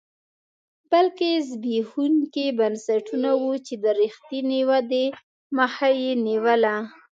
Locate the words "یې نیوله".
6.01-6.75